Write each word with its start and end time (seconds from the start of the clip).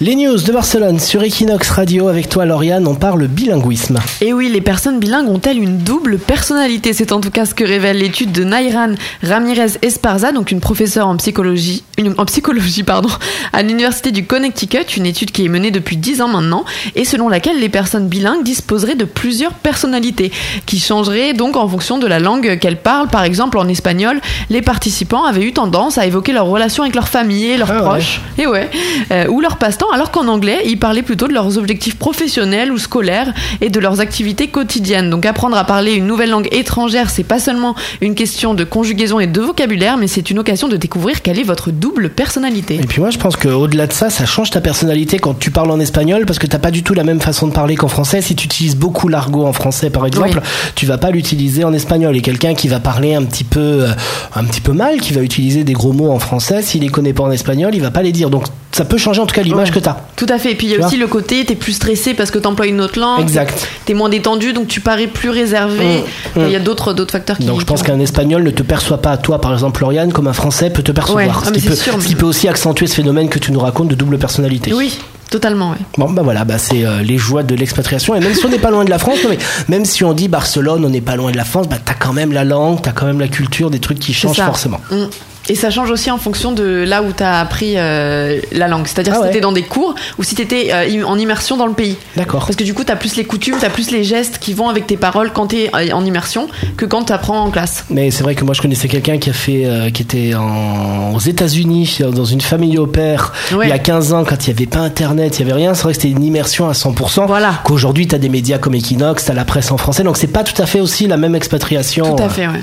Les 0.00 0.14
news 0.14 0.36
de 0.40 0.52
Barcelone 0.52 1.00
sur 1.00 1.24
Equinox 1.24 1.70
Radio 1.70 2.06
avec 2.06 2.28
toi 2.28 2.46
Lauriane, 2.46 2.86
on 2.86 2.94
parle 2.94 3.26
bilinguisme. 3.26 3.98
Et 4.20 4.32
oui, 4.32 4.48
les 4.48 4.60
personnes 4.60 5.00
bilingues 5.00 5.28
ont-elles 5.28 5.58
une 5.58 5.78
double 5.78 6.18
personnalité? 6.18 6.92
C'est 6.92 7.10
en 7.10 7.20
tout 7.20 7.32
cas 7.32 7.46
ce 7.46 7.52
que 7.52 7.64
révèle 7.64 7.98
l'étude 7.98 8.30
de 8.30 8.44
Nairan 8.44 8.92
Ramirez 9.24 9.72
Esparza, 9.82 10.30
donc 10.30 10.52
une 10.52 10.60
professeure 10.60 11.08
en 11.08 11.16
psychologie, 11.16 11.82
une, 11.98 12.14
en 12.16 12.26
psychologie 12.26 12.84
pardon, 12.84 13.08
à 13.52 13.62
l'université 13.64 14.12
du 14.12 14.24
Connecticut, 14.24 14.84
une 14.96 15.04
étude 15.04 15.32
qui 15.32 15.44
est 15.44 15.48
menée 15.48 15.72
depuis 15.72 15.96
10 15.96 16.22
ans 16.22 16.28
maintenant, 16.28 16.64
et 16.94 17.04
selon 17.04 17.28
laquelle 17.28 17.58
les 17.58 17.68
personnes 17.68 18.06
bilingues 18.06 18.44
disposeraient 18.44 18.94
de 18.94 19.04
plusieurs 19.04 19.54
personnalités, 19.54 20.30
qui 20.64 20.78
changeraient 20.78 21.32
donc 21.32 21.56
en 21.56 21.66
fonction 21.66 21.98
de 21.98 22.06
la 22.06 22.20
langue 22.20 22.60
qu'elles 22.60 22.80
parlent. 22.80 23.08
Par 23.08 23.24
exemple, 23.24 23.58
en 23.58 23.66
espagnol, 23.66 24.20
les 24.48 24.62
participants 24.62 25.24
avaient 25.24 25.42
eu 25.42 25.52
tendance 25.52 25.98
à 25.98 26.06
évoquer 26.06 26.30
leur 26.30 26.46
relation 26.46 26.84
avec 26.84 26.94
leur 26.94 27.08
famille, 27.08 27.56
leurs 27.56 27.72
Ah 27.72 27.74
ouais. 27.82 27.88
proches, 27.88 28.20
et 28.38 28.46
ouais, 28.46 28.70
euh, 29.10 29.26
ou 29.26 29.40
leur 29.40 29.56
passe-temps, 29.56 29.87
alors 29.92 30.10
qu'en 30.10 30.28
anglais, 30.28 30.58
ils 30.66 30.78
parlaient 30.78 31.02
plutôt 31.02 31.28
de 31.28 31.32
leurs 31.32 31.58
objectifs 31.58 31.96
professionnels 31.96 32.72
ou 32.72 32.78
scolaires 32.78 33.32
et 33.60 33.70
de 33.70 33.80
leurs 33.80 34.00
activités 34.00 34.48
quotidiennes. 34.48 35.10
Donc 35.10 35.26
apprendre 35.26 35.56
à 35.56 35.64
parler 35.64 35.92
une 35.94 36.06
nouvelle 36.06 36.30
langue 36.30 36.48
étrangère, 36.52 37.10
c'est 37.10 37.24
pas 37.24 37.38
seulement 37.38 37.74
une 38.00 38.14
question 38.14 38.54
de 38.54 38.64
conjugaison 38.64 39.20
et 39.20 39.26
de 39.26 39.40
vocabulaire, 39.40 39.96
mais 39.96 40.06
c'est 40.08 40.30
une 40.30 40.38
occasion 40.38 40.68
de 40.68 40.76
découvrir 40.76 41.22
quelle 41.22 41.38
est 41.38 41.42
votre 41.44 41.70
double 41.70 42.10
personnalité. 42.10 42.74
Et 42.76 42.86
puis 42.86 43.00
moi 43.00 43.10
je 43.10 43.18
pense 43.18 43.36
qu'au-delà 43.36 43.86
de 43.86 43.92
ça, 43.92 44.10
ça 44.10 44.26
change 44.26 44.50
ta 44.50 44.60
personnalité 44.60 45.18
quand 45.18 45.38
tu 45.38 45.50
parles 45.50 45.70
en 45.70 45.80
espagnol 45.80 46.26
parce 46.26 46.38
que 46.38 46.46
t'as 46.46 46.58
pas 46.58 46.70
du 46.70 46.82
tout 46.82 46.94
la 46.94 47.04
même 47.04 47.20
façon 47.20 47.46
de 47.46 47.52
parler 47.52 47.76
qu'en 47.76 47.88
français. 47.88 48.20
Si 48.22 48.34
tu 48.36 48.46
utilises 48.46 48.76
beaucoup 48.76 49.08
l'argot 49.08 49.46
en 49.46 49.52
français 49.52 49.90
par 49.90 50.06
exemple, 50.06 50.38
Oui. 50.42 50.48
tu 50.74 50.86
vas 50.86 50.98
pas 50.98 51.10
l'utiliser 51.10 51.64
en 51.64 51.72
espagnol. 51.72 52.16
Et 52.16 52.20
quelqu'un 52.22 52.54
qui 52.54 52.68
va 52.68 52.80
parler 52.80 53.14
un 53.14 53.22
petit 53.24 53.44
peu, 53.44 53.60
euh, 53.60 53.88
un 54.34 54.44
petit 54.44 54.60
peu 54.60 54.72
mal, 54.72 55.00
qui 55.00 55.12
va 55.12 55.20
utiliser 55.22 55.64
des 55.64 55.72
gros 55.72 55.92
mots 55.92 56.10
en 56.10 56.18
français, 56.18 56.62
s'il 56.62 56.82
les 56.82 56.88
connaît 56.88 57.12
pas 57.12 57.24
en 57.24 57.30
espagnol, 57.30 57.74
il 57.74 57.80
va 57.80 57.90
pas 57.90 58.02
les 58.02 58.12
dire. 58.12 58.30
Donc 58.30 58.44
ça 58.72 58.84
peut 58.84 58.98
changer 58.98 59.20
en 59.20 59.26
tout 59.26 59.34
cas 59.34 59.42
l'image 59.42 59.68
Ouais. 59.68 59.74
que 59.74 59.77
Tout 60.16 60.26
à 60.28 60.38
fait. 60.38 60.52
Et 60.52 60.54
puis 60.54 60.66
il 60.66 60.70
y 60.70 60.74
a 60.74 60.78
Tu 60.78 60.84
aussi 60.84 60.96
le 60.96 61.06
côté, 61.06 61.44
t'es 61.44 61.54
plus 61.54 61.72
stressé 61.72 62.14
parce 62.14 62.30
que 62.30 62.38
t'emploies 62.38 62.66
une 62.66 62.80
autre 62.80 62.98
langue. 62.98 63.20
Exact. 63.20 63.66
T'es 63.84 63.94
moins 63.94 64.08
détendu, 64.08 64.52
donc 64.52 64.68
tu 64.68 64.80
parais 64.80 65.06
plus 65.06 65.30
réservé. 65.30 66.02
Mm, 66.36 66.40
mm. 66.40 66.44
Il 66.46 66.50
y 66.52 66.56
a 66.56 66.60
d'autres 66.60 66.92
d'autres 66.94 67.12
facteurs 67.12 67.38
qui. 67.38 67.44
Donc 67.46 67.60
je 67.60 67.64
pense 67.66 67.82
qu'un 67.82 68.00
espagnol 68.00 68.42
ne 68.42 68.50
te 68.50 68.62
perçoit 68.62 68.98
pas 69.02 69.16
toi 69.16 69.40
par 69.40 69.52
exemple 69.52 69.80
Lauriane 69.82 70.12
comme 70.12 70.26
un 70.26 70.32
français 70.32 70.70
peut 70.70 70.82
te 70.82 70.92
percevoir. 70.92 71.24
Ouais. 71.26 71.32
Ah, 71.34 71.44
ce, 71.46 71.50
mais 71.50 71.56
qui 71.56 71.62
c'est 71.62 71.68
peut, 71.70 71.74
sûr, 71.76 71.92
ce 71.94 71.98
mais- 71.98 72.04
qui 72.04 72.14
peut 72.14 72.26
aussi 72.26 72.48
accentuer 72.48 72.86
ce 72.86 72.94
phénomène 72.94 73.28
que 73.28 73.38
tu 73.38 73.52
nous 73.52 73.60
racontes 73.60 73.88
de 73.88 73.94
double 73.94 74.18
personnalité. 74.18 74.72
Oui, 74.72 74.98
totalement. 75.30 75.74
Bon 75.96 76.10
bah 76.10 76.22
voilà, 76.22 76.44
bah 76.44 76.58
c'est 76.58 76.84
euh, 76.84 77.02
les 77.02 77.18
joies 77.18 77.42
de 77.42 77.54
l'expatriation 77.54 78.14
et 78.14 78.20
même 78.20 78.34
si 78.34 78.44
on 78.44 78.48
n'est 78.48 78.58
pas 78.58 78.70
loin 78.70 78.84
de 78.84 78.90
la 78.90 78.98
France, 78.98 79.18
non, 79.24 79.30
mais 79.30 79.38
même 79.68 79.84
si 79.84 80.04
on 80.04 80.12
dit 80.12 80.28
Barcelone, 80.28 80.84
on 80.84 80.90
n'est 80.90 81.00
pas 81.00 81.16
loin 81.16 81.30
de 81.32 81.36
la 81.36 81.44
France, 81.44 81.68
bah 81.68 81.76
t'as 81.84 81.94
quand 81.94 82.12
même 82.12 82.32
la 82.32 82.44
langue, 82.44 82.80
t'as 82.82 82.92
quand 82.92 83.06
même 83.06 83.20
la 83.20 83.28
culture, 83.28 83.70
des 83.70 83.78
trucs 83.80 83.98
qui 83.98 84.12
changent 84.14 84.36
forcément. 84.36 84.80
Mm. 84.90 85.04
Et 85.48 85.54
ça 85.54 85.70
change 85.70 85.90
aussi 85.90 86.10
en 86.10 86.18
fonction 86.18 86.52
de 86.52 86.84
là 86.86 87.02
où 87.02 87.12
t'as 87.12 87.40
appris 87.40 87.74
euh, 87.76 88.40
la 88.52 88.68
langue. 88.68 88.86
C'est-à-dire 88.86 89.12
Ah 89.14 89.16
si 89.16 89.22
ouais. 89.22 89.28
t'étais 89.28 89.40
dans 89.40 89.52
des 89.52 89.62
cours 89.62 89.94
ou 90.18 90.22
si 90.22 90.34
t'étais 90.34 90.68
euh, 90.72 91.04
en 91.04 91.18
immersion 91.18 91.56
dans 91.56 91.66
le 91.66 91.72
pays. 91.72 91.96
D'accord. 92.16 92.40
Parce 92.44 92.56
que 92.56 92.64
du 92.64 92.74
coup, 92.74 92.84
t'as 92.84 92.96
plus 92.96 93.16
les 93.16 93.24
coutumes, 93.24 93.56
t'as 93.60 93.70
plus 93.70 93.90
les 93.90 94.04
gestes 94.04 94.38
qui 94.38 94.52
vont 94.54 94.68
avec 94.68 94.86
tes 94.86 94.96
paroles 94.96 95.30
quand 95.32 95.48
t'es 95.48 95.70
euh, 95.74 95.90
en 95.92 96.04
immersion 96.04 96.48
que 96.76 96.84
quand 96.84 97.04
t'apprends 97.04 97.42
en 97.44 97.50
classe. 97.50 97.84
Mais 97.90 98.10
c'est 98.10 98.22
vrai 98.22 98.34
que 98.34 98.44
moi 98.44 98.54
je 98.54 98.60
connaissais 98.62 98.88
quelqu'un 98.88 99.18
qui 99.18 99.30
a 99.30 99.32
fait, 99.32 99.64
euh, 99.64 99.90
qui 99.90 100.02
était 100.02 100.34
en, 100.34 101.14
aux 101.14 101.20
États-Unis 101.20 101.98
dans 102.12 102.24
une 102.24 102.40
famille 102.40 102.76
au 102.78 102.86
père 102.86 103.32
Ouais. 103.52 103.66
il 103.66 103.70
y 103.70 103.72
a 103.72 103.78
15 103.78 104.12
ans 104.12 104.24
quand 104.24 104.46
il 104.46 104.50
y 104.50 104.52
avait 104.54 104.66
pas 104.66 104.80
internet, 104.80 105.38
il 105.38 105.40
y 105.40 105.50
avait 105.50 105.58
rien. 105.58 105.74
C'est 105.74 105.84
vrai 105.84 105.92
que 105.94 106.00
c'était 106.02 106.12
une 106.14 106.22
immersion 106.24 106.68
à 106.68 106.72
100%. 106.72 107.26
Voilà. 107.26 107.54
Qu'aujourd'hui 107.64 108.06
t'as 108.06 108.18
des 108.18 108.28
médias 108.28 108.58
comme 108.58 108.74
Equinox, 108.74 109.24
t'as 109.24 109.34
la 109.34 109.44
presse 109.44 109.70
en 109.72 109.78
français, 109.78 110.02
donc 110.02 110.16
c'est 110.18 110.26
pas 110.26 110.44
tout 110.44 110.60
à 110.60 110.66
fait 110.66 110.80
aussi 110.80 111.06
la 111.06 111.16
même 111.16 111.34
expatriation. 111.34 112.16
Tout 112.16 112.22
à 112.22 112.28
fait, 112.28 112.46
ouais. 112.46 112.60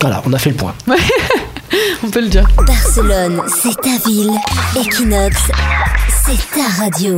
Voilà, 0.00 0.22
on 0.26 0.32
a 0.32 0.38
fait 0.38 0.50
le 0.50 0.56
point. 0.56 0.74
On 2.04 2.10
peut 2.10 2.20
le 2.20 2.28
dire. 2.28 2.46
Barcelone, 2.66 3.42
c'est 3.48 3.74
ta 3.80 4.08
ville. 4.08 4.30
Equinox, 4.76 5.36
c'est 6.24 6.56
ta 6.56 6.82
radio. 6.82 7.16